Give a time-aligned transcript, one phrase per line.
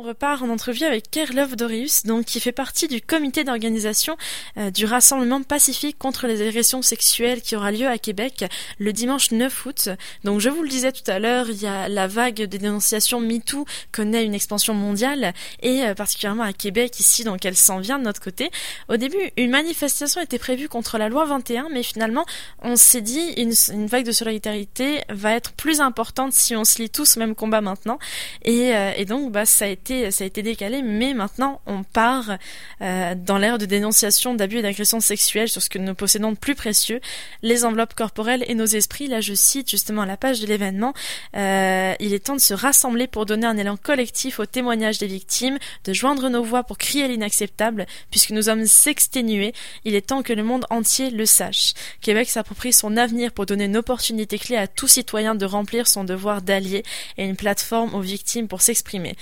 [0.00, 4.16] on repart en entrevue avec Kerlov Dorius, donc qui fait partie du comité d'organisation
[4.56, 8.46] euh, du Rassemblement pacifique contre les agressions sexuelles qui aura lieu à Québec
[8.78, 9.88] le dimanche 9 août.
[10.24, 13.20] Donc je vous le disais tout à l'heure, il y a la vague de dénonciation
[13.20, 17.98] MeToo connaît une expansion mondiale et euh, particulièrement à Québec ici, donc elle s'en vient
[17.98, 18.50] de notre côté.
[18.88, 22.24] Au début, une manifestation était prévue contre la loi 21, mais finalement,
[22.62, 26.80] on s'est dit une, une vague de solidarité va être plus importante si on se
[26.80, 27.98] lie tous au même combat maintenant.
[28.46, 31.82] Et, euh, et donc, bah, ça a été ça a été décalé, mais maintenant on
[31.82, 32.38] part
[32.82, 36.36] euh, dans l'ère de dénonciation d'abus et d'agressions sexuelles sur ce que nous possédons de
[36.36, 37.00] plus précieux,
[37.42, 39.08] les enveloppes corporelles et nos esprits.
[39.08, 40.94] Là, je cite justement la page de l'événement.
[41.36, 45.06] Euh, il est temps de se rassembler pour donner un élan collectif au témoignage des
[45.06, 49.52] victimes, de joindre nos voix pour crier l'inacceptable, puisque nous sommes s'exténuer.
[49.84, 51.74] Il est temps que le monde entier le sache.
[52.00, 56.04] Québec s'approprie son avenir pour donner une opportunité clé à tout citoyen de remplir son
[56.04, 56.82] devoir d'allié
[57.18, 59.16] et une plateforme aux victimes pour s'exprimer.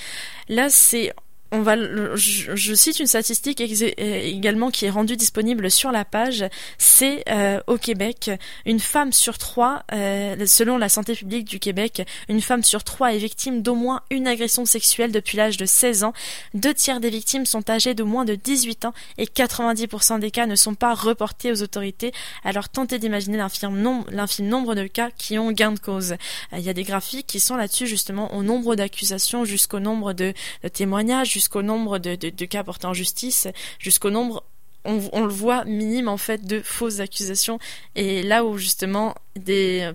[0.59, 1.15] Là, c'est
[1.51, 1.77] on va,
[2.17, 6.45] je, cite une statistique également qui est rendue disponible sur la page.
[6.77, 8.31] C'est euh, au Québec,
[8.67, 13.15] une femme sur trois, euh, selon la santé publique du Québec, une femme sur trois
[13.15, 16.13] est victime d'au moins une agression sexuelle depuis l'âge de 16 ans.
[16.53, 20.47] Deux tiers des victimes sont âgées de moins de 18 ans et 90% des cas
[20.47, 22.13] ne sont pas reportés aux autorités.
[22.45, 26.13] Alors tentez d'imaginer l'infime nombre, de cas qui ont gain de cause.
[26.13, 30.13] Euh, il y a des graphiques qui sont là-dessus justement au nombre d'accusations jusqu'au nombre
[30.13, 30.35] de
[30.75, 33.47] témoignages jusqu'au nombre de, cas portés en justice,
[33.79, 34.43] jusqu'au nombre
[34.85, 37.59] on, le voit minime en fait de fausses accusations.
[37.95, 39.15] Et là où justement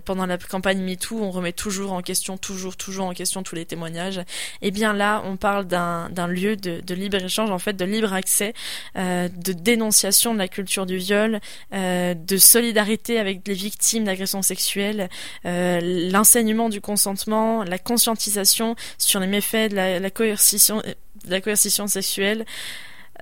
[0.05, 3.65] pendant la campagne MeToo on remet toujours en question toujours toujours en question tous les
[3.65, 4.19] témoignages
[4.61, 8.13] et eh bien là on parle d'un lieu de, libre échange en fait de libre
[8.13, 8.53] accès
[8.95, 11.39] euh, de dénonciation de la culture du viol
[11.73, 15.09] euh, de solidarité avec les victimes d'agressions sexuelles
[15.45, 20.81] euh, l'enseignement du consentement la conscientisation sur les méfaits de la, coercition
[21.27, 22.45] la coercition sexuelle.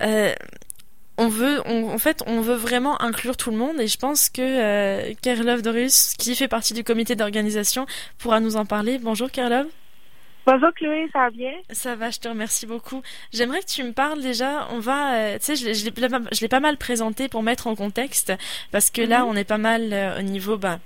[0.00, 0.32] Euh,
[1.18, 4.40] on veut, en fait, on veut vraiment inclure tout le monde et je pense que
[4.40, 7.86] euh, Kerlov Dorus, qui fait partie du comité d'organisation,
[8.18, 8.98] pourra nous en parler.
[8.98, 9.66] Bonjour Kerlov.
[10.44, 11.52] Bonjour Chloé, ça va bien?
[11.70, 13.00] Ça va, je te remercie beaucoup.
[13.32, 16.76] J'aimerais que tu me parles déjà, on va, euh, tu sais, je l'ai pas mal
[16.78, 18.32] présenté pour mettre en contexte,
[18.72, 19.28] parce que là, mhm.
[19.28, 20.80] on est pas mal euh, au niveau, bah,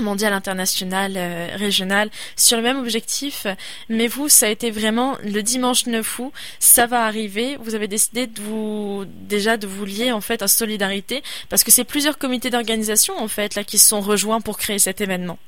[0.00, 3.46] mondial, international, euh, régional, sur le même objectif.
[3.88, 7.56] Mais vous, ça a été vraiment le dimanche 9 août, ça va arriver.
[7.60, 11.70] Vous avez décidé de vous déjà de vous lier en fait à solidarité parce que
[11.70, 15.38] c'est plusieurs comités d'organisation en fait là qui se sont rejoints pour créer cet événement.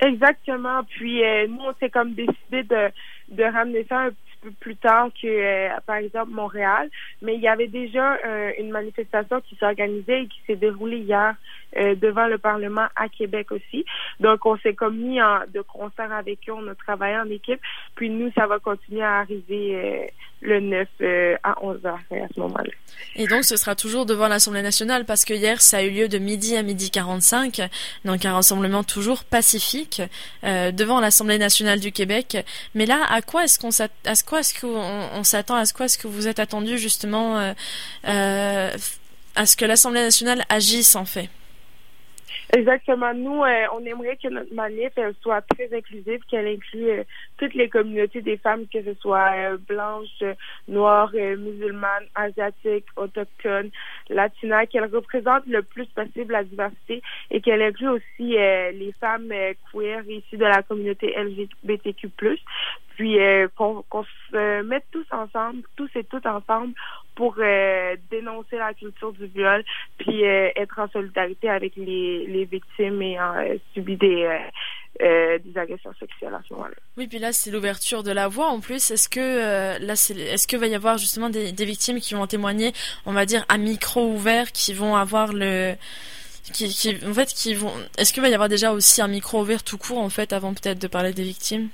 [0.00, 0.84] Exactement.
[0.84, 2.90] Puis euh, nous, on s'est comme décidé de
[3.30, 4.10] de ramener ça un
[4.42, 6.88] peu plus tard que, euh, par exemple, Montréal.
[7.20, 8.16] Mais il y avait déjà
[8.58, 11.34] une manifestation qui s'est organisée et qui s'est déroulée hier
[11.76, 13.84] euh, devant le Parlement à Québec aussi.
[14.20, 17.60] Donc, on s'est comme en, de concert avec eux, on a travaillé en équipe.
[17.94, 20.88] Puis nous, ça va continuer à arriver le 9
[21.42, 22.70] à 11 heures à ce moment-là.
[23.16, 26.08] Et donc, ce sera toujours devant l'Assemblée nationale parce que hier, ça a eu lieu
[26.08, 27.60] de midi à midi 45,
[28.04, 30.02] donc un rassemblement toujours pacifique
[30.42, 32.38] devant l'Assemblée nationale du Québec.
[32.74, 35.98] Mais là, à quoi est-ce qu'on s'attend quoi est-ce qu'on s'attend à ce quoi est-ce
[35.98, 37.52] que vous êtes attendu justement euh,
[38.06, 38.76] euh,
[39.34, 41.28] à ce que l'Assemblée nationale agisse en fait?
[42.52, 43.12] Exactement.
[43.14, 47.04] Nous, euh, on aimerait que notre manif soit très inclusive, qu'elle inclue
[47.38, 50.24] toutes les communautés des femmes, que ce soit blanches,
[50.66, 53.70] noires, musulmanes, asiatiques, autochtones,
[54.08, 59.32] latinas, qu'elle représente le plus possible la diversité et qu'elle inclue aussi les femmes
[59.72, 62.10] queer issues de la communauté LGBTQ+
[62.98, 63.84] puis euh, qu'on
[64.32, 66.74] se mette tous ensemble, tous et toutes ensemble,
[67.14, 69.62] pour euh, dénoncer la culture du viol,
[69.98, 73.34] puis euh, être en solidarité avec les, les victimes ayant
[73.72, 74.28] subi des
[75.00, 76.74] des agressions sexuelles à ce moment-là.
[76.96, 78.90] Oui, puis là c'est l'ouverture de la voix en plus.
[78.90, 82.26] Est-ce que là c'est est-ce que va y avoir justement des, des victimes qui vont
[82.26, 82.72] témoigner,
[83.06, 85.74] on va dire à micro ouvert, qui vont avoir le
[86.52, 89.40] qui, qui en fait qui vont est-ce qu'il va y avoir déjà aussi un micro
[89.40, 91.68] ouvert tout court en fait avant peut-être de parler des victimes?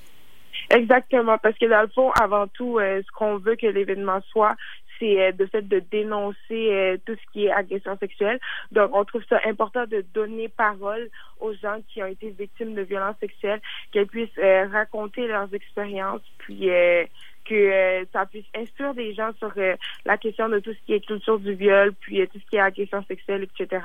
[0.70, 4.54] Exactement, parce que dans le fond, avant tout, euh, ce qu'on veut que l'événement soit,
[4.98, 8.38] c'est euh, de fait de dénoncer euh, tout ce qui est agression sexuelle.
[8.72, 11.08] Donc, on trouve ça important de donner parole
[11.40, 13.60] aux gens qui ont été victimes de violences sexuelles,
[13.92, 14.38] qu'elles puissent
[14.72, 16.68] raconter leurs expériences, puis
[17.44, 19.52] que ça puisse instruire des gens sur
[20.04, 22.60] la question de tout ce qui est culture du viol, puis tout ce qui est
[22.60, 23.82] agression sexuelle, etc.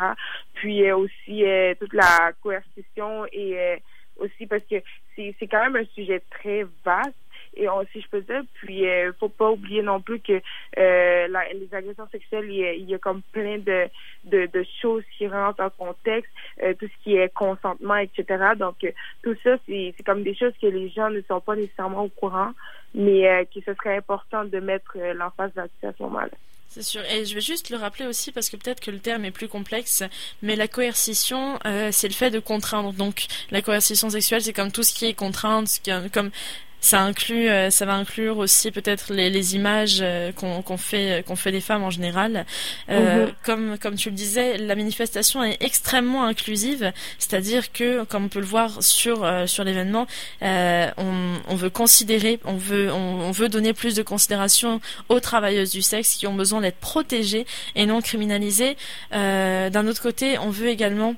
[0.53, 1.43] Puis aussi
[1.79, 3.81] toute la coercition et
[4.17, 4.75] aussi parce que
[5.15, 7.15] c'est quand même un sujet très vaste
[7.59, 8.41] et on, si je peux dire.
[8.53, 10.41] Puis, euh, faut pas oublier non plus que
[10.77, 13.89] euh, les agressions sexuelles, il y, a, comme plein de,
[14.25, 16.31] de, choses qui rentrent en contexte,
[16.63, 18.25] euh, tout ce qui est consentement, etc.
[18.57, 18.91] Donc, euh,
[19.23, 22.51] tout ça, c'est comme des choses que les gens ne sont pas nécessairement au courant,
[22.93, 26.31] mais que ce serait important de mettre l'emphase là-dessus à ce moment-là.
[26.69, 27.01] C'est sûr.
[27.11, 29.47] Et je vais juste le rappeler aussi parce que peut-être que le terme est plus
[29.47, 30.03] complexe,
[30.41, 31.59] mais la coercition,
[31.91, 32.93] c'est le fait de contraindre.
[32.93, 35.81] Donc la coercition sexuelle, c'est comme tout ce qui est contrainte,
[36.13, 36.31] comme
[36.81, 41.35] ça inclut, euh, ça va inclure aussi peut-être les, les images euh, qu'on fait, qu'on
[41.35, 42.45] fait des femmes en général.
[42.89, 43.33] Euh, mhm.
[43.43, 48.39] Comme comme tu le disais, la manifestation est extrêmement inclusive, c'est-à-dire que, comme on peut
[48.39, 50.07] le voir sur sur l'événement,
[50.41, 54.79] on, on veut considérer, on veut on, on, veut donner plus de considération
[55.09, 57.45] aux travailleuses du sexe qui ont besoin d'être protégées
[57.75, 58.77] et non criminalisées.
[59.11, 61.15] D'un autre côté, on veut également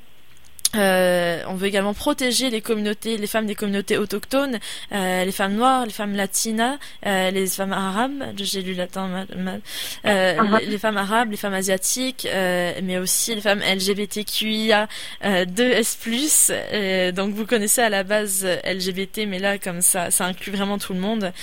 [0.75, 4.59] euh, on veut également protéger les communautés, les femmes des communautés autochtones,
[4.93, 8.23] euh, les femmes noires, les femmes latinas, euh, les femmes arabes.
[8.37, 9.61] J'ai lu latin mal.
[10.05, 10.65] Uh-huh.
[10.65, 14.87] les, femmes arabes, les femmes asiatiques, mais aussi les femmes LGBTQIA
[15.23, 17.11] 2S+.
[17.13, 20.93] donc vous connaissez à la base LGBT, mais là comme ça, ça inclut vraiment tout
[20.93, 21.33] le monde.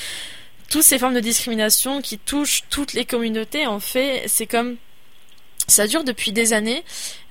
[0.70, 4.76] Toutes ces formes de discrimination qui touchent toutes les communautés, en fait, c'est comme
[5.66, 6.82] ça dure depuis des années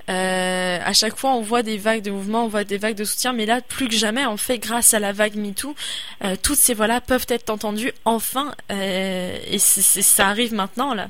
[0.08, 3.04] euh, à chaque fois, on voit des vagues de mouvements, on voit des vagues de
[3.04, 5.74] soutien, mais là, plus que jamais, en fait, grâce à la vague MeToo,
[6.24, 11.08] euh, toutes ces voix-là peuvent être entendues enfin, euh, et ça arrive maintenant là.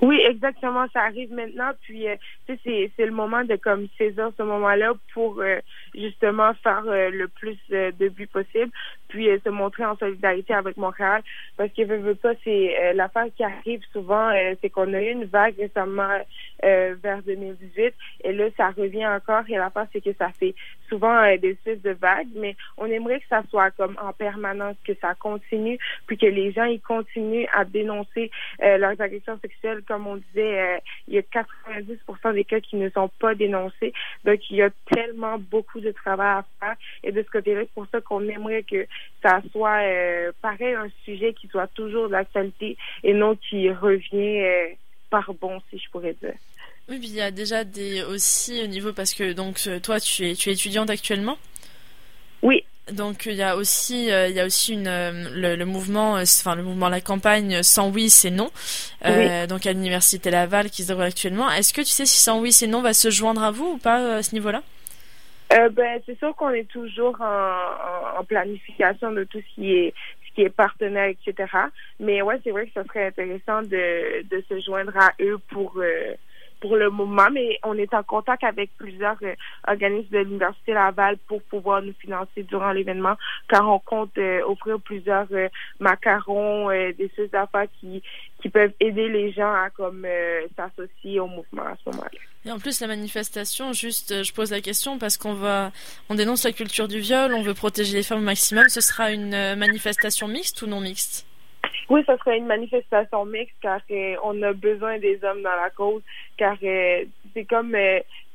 [0.00, 2.04] Oui, exactement, ça arrive maintenant, puis
[2.46, 5.42] c'est c'est le moment de comme saisir ce moment-là pour
[5.98, 8.70] justement faire le plus de buts possible,
[9.08, 11.22] puis se montrer en solidarité avec Montréal,
[11.56, 14.30] parce que veut, veut pas, c'est l'affaire qui arrive souvent,
[14.60, 16.18] c'est qu'on a eu une vague récemment
[16.64, 17.94] euh, vers 2018.
[18.24, 19.44] Et là, ça revient encore.
[19.48, 20.56] Et la part, c'est que ça fait
[20.88, 24.74] souvent euh, des espèces de vagues, mais on aimerait que ça soit comme en permanence,
[24.84, 25.78] que ça continue,
[26.08, 29.82] puis que les gens ils continuent à dénoncer euh, leurs agressions sexuelles.
[29.86, 33.92] Comme on disait, il y a 90% des cas qui ne sont pas dénoncés.
[34.24, 36.76] Donc, il y a tellement beaucoup de travail à faire.
[37.04, 38.86] Et de ce côté-là, c'est pour ça qu'on aimerait que
[39.22, 39.82] ça soit
[40.42, 44.42] pareil un sujet qui soit toujours d'actualité et non qui revient
[45.10, 46.34] par bon, si je pourrais dire.
[46.88, 50.00] Oui, puis il y a déjà des aussi au niveau parce que donc euh, toi
[50.00, 51.36] tu es tu es étudiante actuellement?
[52.42, 52.64] Oui.
[52.90, 56.54] Donc il y a aussi euh, il y a aussi une euh, le, mouvement enfin
[56.54, 58.50] le mouvement la campagne sans oui c'est non
[59.02, 61.50] donc à l'université Laval qui se déroule actuellement.
[61.50, 63.78] Est-ce que tu sais si sans oui c'est non va se joindre à vous ou
[63.78, 64.62] pas à ce niveau-là?
[65.48, 69.94] Ben c'est sûr qu'on est toujours en, en, planification de tout ce qui est
[70.38, 71.50] qui est partenaire, etc.
[71.98, 75.74] Mais ouais, c'est vrai que ça serait intéressant de, de se joindre à eux pour
[75.78, 76.14] euh,
[76.60, 79.34] pour le moment, mais on est en contact avec plusieurs euh,
[79.66, 83.16] organismes de l'Université Laval pour pouvoir nous financer durant l'événement,
[83.48, 85.28] car on compte euh, offrir plusieurs
[85.80, 88.02] macarons, des choses d'affaires qui,
[88.40, 90.06] qui peuvent aider les gens à comme
[90.56, 92.18] s'associer au mouvement à ce moment-là.
[92.48, 95.70] Et en plus, la manifestation, juste, euh, je pose la question parce qu'on va,
[96.08, 98.68] on dénonce la culture du viol, on veut protéger les femmes au maximum.
[98.68, 101.26] Ce sera une euh, manifestation mixte ou non mixte?
[101.90, 105.70] Oui, ce sera une manifestation mixte car euh, on a besoin des hommes dans la
[105.70, 106.02] cause.
[106.38, 107.76] Car c'est comme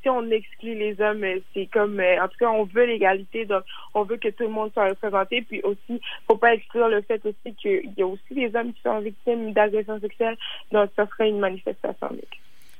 [0.02, 1.24] si on exclut les hommes,
[1.54, 3.64] c'est comme, en tout cas, on veut l'égalité, donc
[3.94, 5.42] on veut que tout le monde soit représenté.
[5.42, 8.82] Puis aussi, faut pas exclure le fait aussi qu'il y a aussi des hommes qui
[8.82, 10.36] sont victimes d'agressions sexuelles.
[10.70, 12.08] Donc, ce sera une manifestation.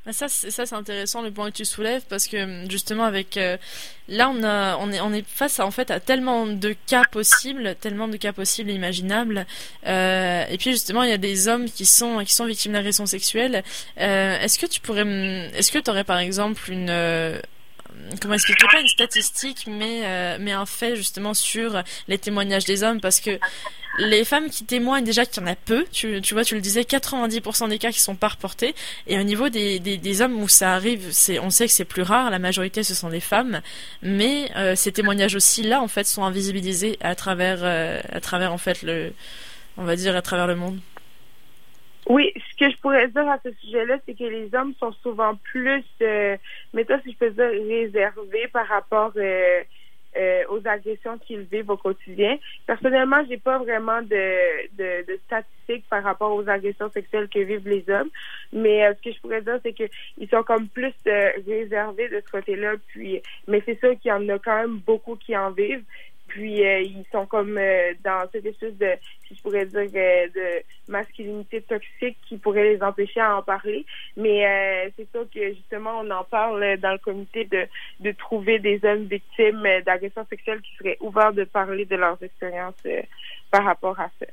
[0.06, 3.56] Ah, ça, c'est, intéressant le point que tu soulèves parce que justement avec euh,
[4.06, 7.04] là on a on est on est face à, en fait à tellement de cas
[7.10, 9.46] possibles, tellement de cas possibles et imaginables.
[9.86, 13.06] Euh, et puis justement il y a des hommes qui sont qui sont victimes d'agressions
[13.06, 13.64] sexuelles.
[13.98, 15.06] Euh, est-ce que tu pourrais
[15.54, 17.40] est-ce que tu aurais par exemple une euh,
[18.20, 22.82] comment expliquer pas une statistique mais euh, mais un fait justement sur les témoignages des
[22.82, 23.00] hommes?
[23.00, 23.38] Parce que
[23.98, 26.60] les femmes qui témoignent déjà qu'il y en a peu, tu, tu vois, tu le
[26.60, 28.74] disais, 90% des cas qui sont pas reportés.
[29.06, 31.84] Et au niveau des, des, des hommes où ça arrive, c'est, on sait que c'est
[31.84, 33.60] plus rare, la majorité ce sont des femmes,
[34.02, 38.52] mais euh, ces témoignages aussi là, en fait, sont invisibilisés à travers, euh, à travers
[38.52, 39.12] en fait le,
[39.76, 40.78] on va dire à travers le monde.
[42.06, 45.36] Oui, ce que je pourrais dire à ce sujet-là, c'est que les hommes sont souvent
[45.36, 46.36] plus, euh,
[46.74, 49.62] mais toi, si je peux dire, réservés par rapport euh,
[50.16, 52.38] euh, aux agressions qu'ils vivent au quotidien.
[52.66, 57.68] Personnellement, j'ai pas vraiment de, de, de, statistiques par rapport aux agressions sexuelles que vivent
[57.68, 58.10] les hommes,
[58.52, 59.84] mais euh, ce que je pourrais dire, c'est que
[60.18, 62.74] ils sont comme plus euh, réservés de ce côté-là.
[62.88, 65.84] Puis, mais c'est sûr qu'il y en a quand même beaucoup qui en vivent.
[66.34, 68.90] Puis euh, ils sont comme euh, dans cette espèce de,
[69.28, 73.86] si je pourrais dire, euh, de masculinité toxique qui pourrait les empêcher à en parler.
[74.16, 77.68] Mais c'est sûr que justement, on en parle dans le comité de,
[78.00, 82.82] de trouver des hommes victimes d'agressions sexuelles qui seraient ouverts de parler de leurs expériences
[83.52, 84.26] par rapport à ça.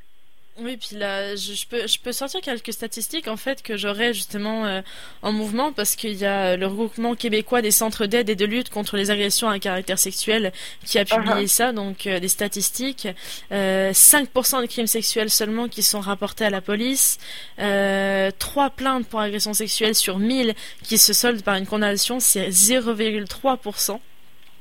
[0.60, 4.65] Oui, puis là, je, peux, je peux sortir quelques statistiques en fait que j'aurais justement
[4.65, 4.81] euh,
[5.22, 8.70] en mouvement parce qu'il y a le regroupement québécois des centres d'aide et de lutte
[8.70, 10.51] contre les agressions à caractère sexuel
[10.86, 11.48] qui a publié uh-huh.
[11.48, 13.08] ça, donc euh, des statistiques.
[13.50, 17.17] 5% euh, de crimes sexuels seulement qui sont rapportés à la police,
[17.58, 20.53] 3 plaintes pour agression sexuelle sur 1000
[20.84, 24.00] qui se soldent par une condamnation, c'est 0,3%.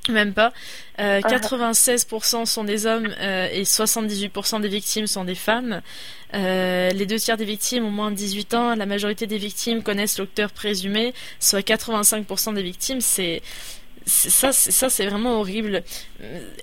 [0.09, 0.53] Même pas.
[0.99, 5.83] 96% euh, sont des hommes euh, et 78% des victimes sont des femmes.
[6.33, 8.75] Euh, les deux tiers des victimes ont moins de 18 ans.
[8.75, 13.01] La majorité des victimes connaissent l'auteur présumé, soit 85% des victimes.
[13.01, 13.43] C'est
[14.07, 15.83] ça, ça c'est vraiment horrible.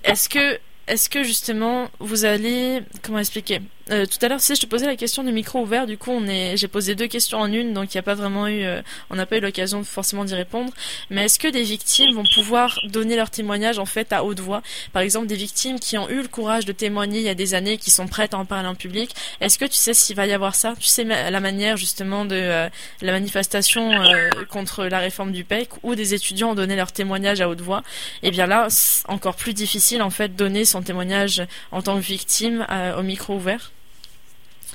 [0.02, 4.60] Est-ce que est-ce que justement vous allez comment expliquer euh, tout à l'heure, si je
[4.60, 7.38] te posais la question du micro ouvert, du coup, on est, j'ai posé deux questions
[7.38, 9.82] en une, donc il n'y a pas vraiment eu, euh, on n'a pas eu l'occasion
[9.82, 10.72] forcément d'y répondre.
[11.10, 14.62] Mais est-ce que des victimes vont pouvoir donner leur témoignage en fait à haute voix?
[14.92, 17.54] Par exemple, des victimes qui ont eu le courage de témoigner il y a des
[17.54, 19.14] années, qui sont prêtes à en parler en public.
[19.40, 20.74] Est-ce que tu sais s'il va y avoir ça?
[20.78, 22.68] Tu sais la manière justement de euh,
[23.00, 23.90] la manifestation
[24.50, 27.82] contre la réforme du PEC, où des étudiants ont donné leur témoignage à haute voix?
[28.22, 28.68] Et eh bien là,
[29.08, 32.66] encore plus difficile en fait donner son témoignage en tant que victime
[32.96, 33.70] au micro ouvert?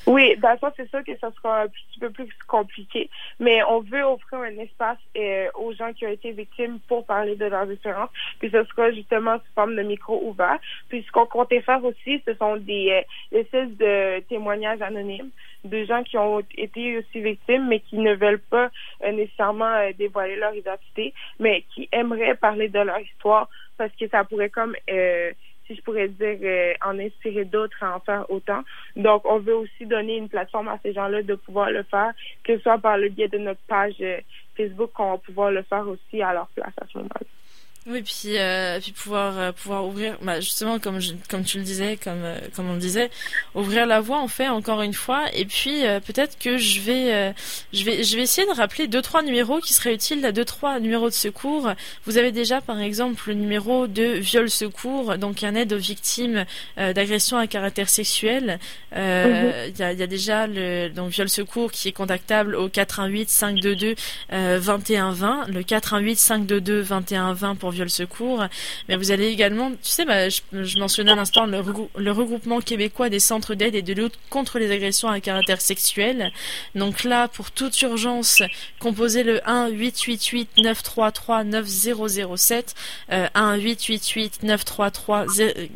[0.06, 4.04] Oui, ça, c'est sûr que ça sera un petit peu plus compliqué, mais on veut
[4.04, 8.10] offrir un espace euh, aux gens qui ont été victimes pour parler de leurs expériences,
[8.40, 10.60] puis ce sera justement sous forme de micro ouvert.
[10.90, 15.30] Puis ce qu'on comptait faire aussi, ce sont des euh, espèces de témoignages anonymes
[15.64, 18.70] de gens qui ont été aussi victimes, mais qui ne veulent pas
[19.06, 24.08] euh, nécessairement euh, dévoiler leur identité, mais qui aimeraient parler de leur histoire parce que
[24.10, 24.76] ça pourrait comme
[25.68, 28.64] si je pourrais dire, euh, en inspirer d'autres à en faire autant.
[28.96, 32.12] Donc, on veut aussi donner une plateforme à ces gens-là de pouvoir le faire,
[32.44, 34.20] que ce soit par le biais de notre page euh,
[34.56, 37.28] Facebook, qu'on va pouvoir le faire aussi à leur place à ce moment-là.
[37.86, 41.00] Oui, puis euh, puis pouvoir euh, pouvoir ouvrir, bah, justement comme
[41.30, 43.10] comme tu le disais, comme euh, comme on le disait,
[43.56, 45.26] ouvrir la voie en fait encore une fois.
[45.34, 47.34] Et puis euh, peut-être que je vais
[47.74, 50.80] je vais je vais essayer de rappeler deux trois numéros qui seraient utiles, deux trois
[50.80, 51.74] numéros de secours.
[52.06, 56.46] Vous avez déjà par exemple le numéro de viol secours, donc un aide aux victimes
[56.78, 58.60] d'agressions à caractère sexuel.
[58.96, 59.54] Mhm.
[59.68, 63.30] Il y, a, y a déjà le donc viol secours qui est contactable au 418
[63.30, 63.96] 522
[64.32, 68.46] 2120, le 418 522 2120 pour viol secours.
[68.88, 73.20] Mais vous allez également, tu sais, bah, je, mentionnais à l'instant le, regroupement québécois des
[73.20, 76.32] centres d'aide et de lutte contre les agressions à caractère sexuel.
[76.76, 78.42] Donc là, pour toute urgence,
[78.80, 82.76] composez le 1 888 933 9007,
[83.12, 85.26] euh, 1 888 933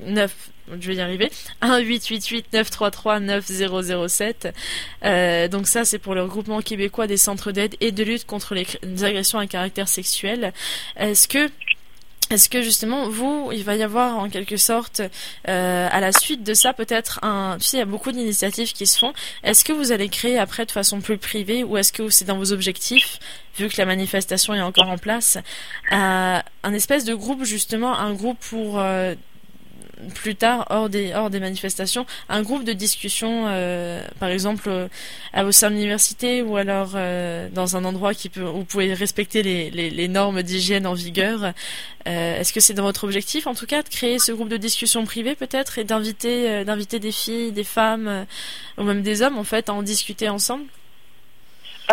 [0.06, 1.32] 9 je vais y arriver.
[1.62, 4.54] 1 888 933 9007.
[5.04, 8.54] Euh, donc ça, c'est pour le regroupement québécois des centres d'aide et de lutte contre
[8.54, 8.68] les
[9.04, 10.54] agressions à caractère sexuel.
[10.98, 11.50] Est-ce que
[12.30, 15.02] est-ce que justement vous, il va y avoir en quelque sorte
[15.48, 18.74] euh, à la suite de ça peut-être un, tu sais, il y a beaucoup d'initiatives
[18.74, 19.14] qui se font.
[19.44, 22.38] Est-ce que vous allez créer après de façon plus privée ou est-ce que c'est dans
[22.38, 23.20] vos objectifs,
[23.58, 25.38] vu que la manifestation est encore en place,
[25.92, 29.16] euh, un espèce de groupe justement, un groupe pour euh,
[30.14, 34.88] plus tard, hors des, manifestations, un groupe de discussion, euh, par exemple, euh,
[35.34, 39.42] à au sein de l'université ou alors euh, dans un endroit où vous pouvez respecter
[39.44, 41.54] les, normes d'hygiène en vigueur.
[42.06, 45.06] Est-ce que c'est dans votre objectif, en tout cas, de créer ce groupe de discussion
[45.06, 48.26] privée peut-être et d'inviter des filles, des femmes
[48.78, 50.66] ou même des hommes, en fait, à en discuter ensemble?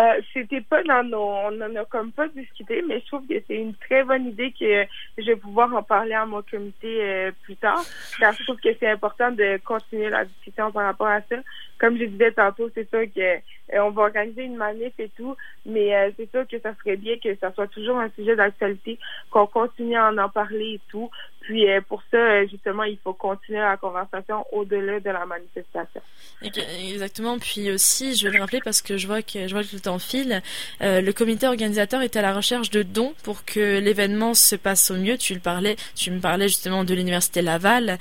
[0.01, 3.35] Euh, c'était pas dans nos, on en a comme pas discuté, mais je trouve que
[3.47, 4.85] c'est une très bonne idée que
[5.17, 7.81] je vais pouvoir en parler à mon comité euh, plus tard.
[8.19, 11.37] Car je trouve que c'est important de continuer la discussion par rapport à ça.
[11.79, 15.35] Comme je disais tantôt, c'est sûr que euh, on va organiser une manif et tout,
[15.65, 18.99] mais c'est sûr que ça serait bien que ça soit toujours un sujet d'actualité,
[19.31, 21.09] qu'on continue à en, en parler et tout,
[21.45, 26.01] puis euh, pour ça, euh, justement, il faut continuer la conversation au-delà de la manifestation.
[26.41, 27.37] Exactement.
[27.37, 29.79] Puis aussi, je vais le rappeler parce que je vois que je vois que le
[29.79, 30.41] temps file.
[30.81, 34.89] Euh, le comité organisateur est à la recherche de dons pour que l'événement se passe
[34.89, 35.19] au mieux.
[35.19, 37.99] Tu le parlais, tu me parlais justement de l'université Laval.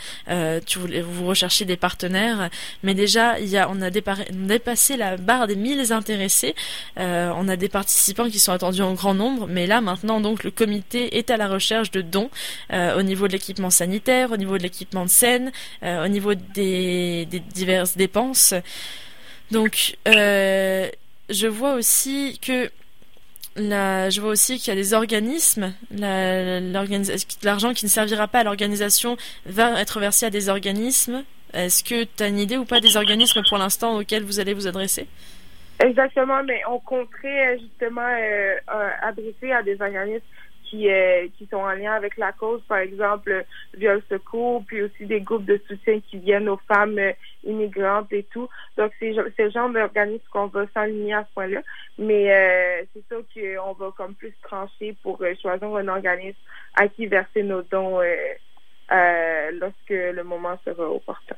[0.67, 2.49] tu voulais, vous recherchez des partenaires,
[2.83, 6.55] mais déjà, il y a, on a dépassé la barre des 1000 intéressés.
[6.97, 10.51] on a des participants qui sont attendus en grand nombre, mais là maintenant, donc, le
[10.51, 12.31] comité est à la recherche de dons
[12.73, 15.53] au niveau de l'équipement sanitaire, au niveau de l'équipement de scène,
[15.83, 18.55] euh, au niveau des, diverses dépenses.
[19.51, 20.89] Donc, euh,
[21.31, 22.71] je vois aussi que
[23.57, 29.17] je vois aussi qu'il y a des organismes, l'argent qui ne servira pas à l'organisation
[29.47, 31.23] va être versé à des organismes.
[31.55, 34.55] Est-ce que tu as une idée ou pas des organismes pour l'instant auxquels vous allez
[34.55, 35.07] vous adresser?
[35.79, 38.55] Exactement, mais on compterait justement euh,
[39.03, 40.25] adresser à des organismes
[40.65, 40.89] qui
[41.37, 43.45] qui sont en lien avec la cause, par exemple
[43.77, 46.99] Viol Secours, puis aussi des groupes de soutien qui viennent aux femmes
[47.45, 48.49] immigrantes et tout.
[48.77, 51.61] Donc c'est le genre d'organisme qu'on va s'aligner à ce point-là.
[51.99, 56.39] Mais c'est sûr qu'on va comme plus trancher pour choisir un organisme
[56.75, 58.01] à qui verser nos dons
[58.91, 61.37] lorsque le moment sera opportun.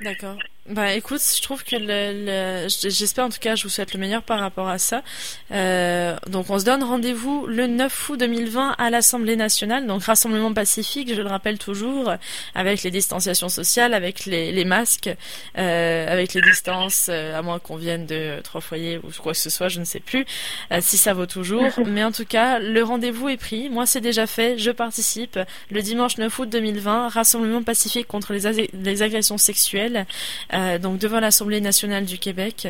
[0.00, 0.36] D'accord.
[0.68, 4.22] Bah écoute, je trouve que le, j'espère en tout cas, je vous souhaite le meilleur
[4.22, 5.02] par rapport à ça.
[5.50, 10.54] Euh, donc on se donne rendez-vous le 9 août 2020 à l'Assemblée nationale, donc rassemblement
[10.54, 12.14] pacifique, je le rappelle toujours,
[12.54, 15.10] avec les distanciations sociales, avec les, les masques,
[15.58, 19.38] euh, avec les distances, euh, à moins qu'on vienne de trois foyers ou quoi que
[19.38, 20.24] ce soit, je ne sais plus
[20.70, 21.70] euh, si ça vaut toujours.
[21.86, 23.68] Mais en tout cas, le rendez-vous est pris.
[23.68, 24.58] Moi, c'est déjà fait.
[24.58, 25.40] Je participe
[25.72, 30.06] le dimanche 9 août 2020, rassemblement pacifique contre les, les agressions sexuelles.
[30.54, 32.68] Euh, donc devant l'Assemblée nationale du Québec,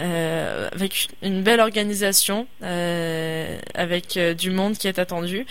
[0.00, 5.46] euh, avec une belle organisation, euh, avec du monde qui est attendu.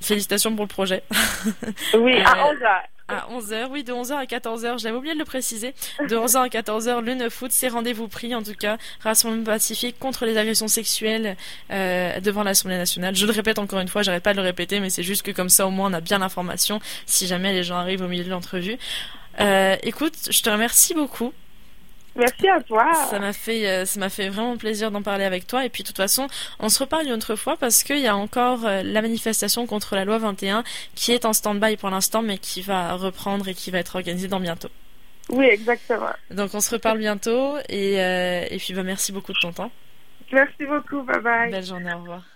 [0.00, 1.02] Félicitations pour le projet.
[1.94, 2.80] Oui, à 11h.
[3.08, 5.74] À 11h, oui, de 11h à 14h, j'avais oublié de le préciser.
[6.08, 9.96] De 11h à 14h, le 9 août, c'est rendez-vous pris, en tout cas, Rassemblement pacifique
[10.00, 11.36] contre les agressions sexuelles
[11.70, 13.14] devant l'Assemblée nationale.
[13.14, 15.30] Je le répète encore une fois, j'arrête pas de le répéter, mais c'est juste que
[15.30, 18.24] comme ça, au moins, on a bien l'information si jamais les gens arrivent au milieu
[18.24, 18.76] de l'entrevue.
[19.40, 21.32] Euh, écoute, je te remercie beaucoup.
[22.14, 22.94] Merci à toi.
[23.10, 25.66] Ça m'a fait, euh, ça m'a fait vraiment plaisir d'en parler avec toi.
[25.66, 26.28] Et puis, de toute façon,
[26.58, 29.94] on se reparle une autre fois parce qu'il y a encore euh, la manifestation contre
[29.96, 30.64] la loi 21
[30.94, 34.28] qui est en stand-by pour l'instant, mais qui va reprendre et qui va être organisée
[34.28, 34.70] dans bientôt.
[35.28, 36.12] Oui, exactement.
[36.30, 37.56] Donc, on se reparle bientôt.
[37.68, 39.72] Et, et puis, bah, merci beaucoup de ton temps.
[40.32, 41.02] Merci beaucoup.
[41.02, 41.50] Bye bye.
[41.50, 41.92] Belle journée.
[41.92, 42.35] Au revoir.